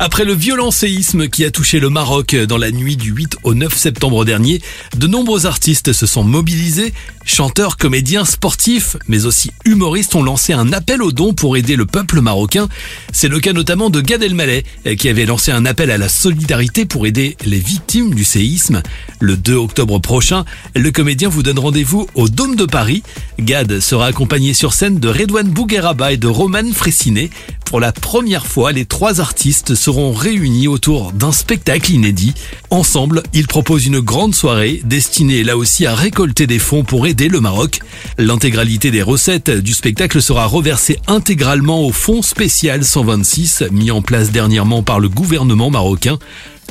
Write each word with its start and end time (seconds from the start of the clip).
Après 0.00 0.24
le 0.24 0.32
violent 0.32 0.70
séisme 0.70 1.26
qui 1.26 1.44
a 1.44 1.50
touché 1.50 1.80
le 1.80 1.90
Maroc 1.90 2.36
dans 2.36 2.56
la 2.56 2.70
nuit 2.70 2.96
du 2.96 3.10
8 3.10 3.38
au 3.42 3.54
9 3.54 3.76
septembre 3.76 4.24
dernier, 4.24 4.62
de 4.96 5.08
nombreux 5.08 5.44
artistes 5.44 5.92
se 5.92 6.06
sont 6.06 6.22
mobilisés. 6.22 6.94
Chanteurs, 7.24 7.76
comédiens, 7.76 8.24
sportifs, 8.24 8.96
mais 9.08 9.26
aussi 9.26 9.50
humoristes 9.64 10.14
ont 10.14 10.22
lancé 10.22 10.52
un 10.52 10.72
appel 10.72 11.02
aux 11.02 11.10
dons 11.10 11.34
pour 11.34 11.56
aider 11.56 11.74
le 11.74 11.84
peuple 11.84 12.20
marocain. 12.20 12.68
C'est 13.12 13.28
le 13.28 13.40
cas 13.40 13.52
notamment 13.52 13.90
de 13.90 14.00
Gad 14.00 14.22
Elmaleh, 14.22 14.64
qui 14.96 15.08
avait 15.08 15.26
lancé 15.26 15.50
un 15.50 15.66
appel 15.66 15.90
à 15.90 15.98
la 15.98 16.08
solidarité 16.08 16.86
pour 16.86 17.04
aider 17.06 17.36
les 17.44 17.58
victimes 17.58 18.14
du 18.14 18.24
séisme. 18.24 18.82
Le 19.18 19.36
2 19.36 19.56
octobre 19.56 19.98
prochain, 19.98 20.44
le 20.76 20.92
comédien 20.92 21.28
vous 21.28 21.42
donne 21.42 21.58
rendez-vous 21.58 22.06
au 22.14 22.28
Dôme 22.28 22.54
de 22.54 22.66
Paris. 22.66 23.02
Gad 23.40 23.80
sera 23.80 24.06
accompagné 24.06 24.54
sur 24.54 24.74
scène 24.74 25.00
de 25.00 25.08
Redouane 25.08 25.50
Bougueraba 25.50 26.12
et 26.12 26.16
de 26.16 26.28
Roman 26.28 26.72
Fressinet. 26.72 27.30
Pour 27.68 27.80
la 27.80 27.92
première 27.92 28.46
fois, 28.46 28.72
les 28.72 28.86
trois 28.86 29.20
artistes 29.20 29.74
seront 29.74 30.14
réunis 30.14 30.68
autour 30.68 31.12
d'un 31.12 31.32
spectacle 31.32 31.92
inédit. 31.92 32.32
Ensemble, 32.70 33.22
ils 33.34 33.46
proposent 33.46 33.84
une 33.84 34.00
grande 34.00 34.34
soirée 34.34 34.80
destinée 34.84 35.44
là 35.44 35.54
aussi 35.54 35.84
à 35.84 35.94
récolter 35.94 36.46
des 36.46 36.58
fonds 36.58 36.82
pour 36.82 37.06
aider 37.06 37.28
le 37.28 37.40
Maroc. 37.40 37.80
L'intégralité 38.16 38.90
des 38.90 39.02
recettes 39.02 39.50
du 39.50 39.74
spectacle 39.74 40.22
sera 40.22 40.46
reversée 40.46 40.98
intégralement 41.06 41.84
au 41.84 41.92
fonds 41.92 42.22
spécial 42.22 42.86
126 42.86 43.64
mis 43.70 43.90
en 43.90 44.00
place 44.00 44.30
dernièrement 44.30 44.82
par 44.82 44.98
le 44.98 45.10
gouvernement 45.10 45.68
marocain. 45.68 46.18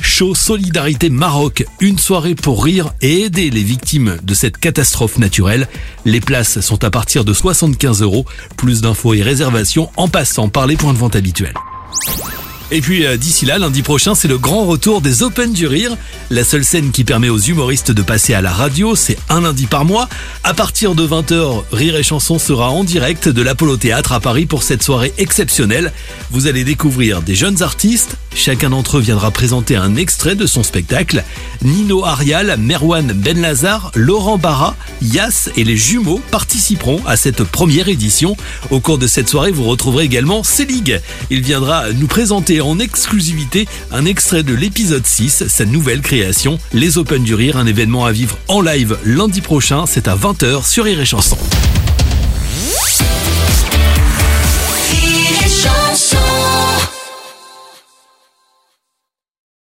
Show 0.00 0.34
Solidarité 0.34 1.10
Maroc, 1.10 1.64
une 1.80 1.98
soirée 1.98 2.34
pour 2.34 2.64
rire 2.64 2.92
et 3.02 3.22
aider 3.22 3.50
les 3.50 3.62
victimes 3.62 4.16
de 4.22 4.34
cette 4.34 4.58
catastrophe 4.58 5.18
naturelle. 5.18 5.68
Les 6.04 6.20
places 6.20 6.60
sont 6.60 6.82
à 6.84 6.90
partir 6.90 7.24
de 7.24 7.32
75 7.32 8.02
euros. 8.02 8.24
Plus 8.56 8.80
d'infos 8.80 9.14
et 9.14 9.22
réservations 9.22 9.90
en 9.96 10.08
passant 10.08 10.48
par 10.48 10.66
les 10.66 10.76
points 10.76 10.92
de 10.92 10.98
vente 10.98 11.16
habituels. 11.16 11.54
Et 12.70 12.82
puis 12.82 13.06
euh, 13.06 13.16
d'ici 13.16 13.46
là, 13.46 13.58
lundi 13.58 13.82
prochain, 13.82 14.14
c'est 14.14 14.28
le 14.28 14.36
grand 14.36 14.66
retour 14.66 15.00
des 15.00 15.22
Open 15.22 15.54
du 15.54 15.66
Rire. 15.66 15.96
La 16.28 16.44
seule 16.44 16.64
scène 16.64 16.90
qui 16.90 17.02
permet 17.02 17.30
aux 17.30 17.38
humoristes 17.38 17.90
de 17.92 18.02
passer 18.02 18.34
à 18.34 18.42
la 18.42 18.52
radio, 18.52 18.94
c'est 18.94 19.16
un 19.30 19.40
lundi 19.40 19.66
par 19.66 19.86
mois. 19.86 20.06
À 20.44 20.52
partir 20.52 20.94
de 20.94 21.06
20h, 21.06 21.64
Rire 21.72 21.96
et 21.96 22.02
Chanson 22.02 22.38
sera 22.38 22.68
en 22.70 22.84
direct 22.84 23.30
de 23.30 23.40
l'Apollo 23.40 23.78
Théâtre 23.78 24.12
à 24.12 24.20
Paris 24.20 24.44
pour 24.44 24.62
cette 24.62 24.82
soirée 24.82 25.14
exceptionnelle. 25.16 25.92
Vous 26.30 26.46
allez 26.46 26.62
découvrir 26.62 27.22
des 27.22 27.34
jeunes 27.34 27.62
artistes. 27.62 28.16
Chacun 28.34 28.68
d'entre 28.70 28.98
eux 28.98 29.00
viendra 29.00 29.30
présenter 29.30 29.74
un 29.74 29.96
extrait 29.96 30.34
de 30.34 30.46
son 30.46 30.62
spectacle. 30.62 31.24
Nino 31.62 32.04
Arial, 32.04 32.56
Merwan 32.58 33.06
Benlazar, 33.14 33.90
Laurent 33.94 34.36
Barra, 34.36 34.76
Yass 35.00 35.48
et 35.56 35.64
les 35.64 35.78
jumeaux 35.78 36.20
participeront 36.30 37.00
à 37.06 37.16
cette 37.16 37.44
première 37.44 37.88
édition. 37.88 38.36
Au 38.70 38.80
cours 38.80 38.98
de 38.98 39.06
cette 39.06 39.28
soirée, 39.28 39.52
vous 39.52 39.64
retrouverez 39.64 40.04
également 40.04 40.44
Célig. 40.44 41.00
Il 41.30 41.40
viendra 41.40 41.90
nous 41.92 42.06
présenter 42.06 42.57
en 42.60 42.78
exclusivité 42.78 43.66
un 43.90 44.04
extrait 44.04 44.42
de 44.42 44.54
l'épisode 44.54 45.06
6, 45.06 45.48
sa 45.48 45.64
nouvelle 45.64 46.00
création, 46.00 46.58
Les 46.72 46.98
Open 46.98 47.22
du 47.22 47.34
Rire, 47.34 47.56
un 47.56 47.66
événement 47.66 48.04
à 48.04 48.12
vivre 48.12 48.38
en 48.48 48.60
live 48.60 48.98
lundi 49.04 49.40
prochain, 49.40 49.86
c'est 49.86 50.08
à 50.08 50.16
20h 50.16 50.66
sur 50.68 50.84
Rire 50.84 51.00
et 51.00 51.06
Chanson. 51.06 51.38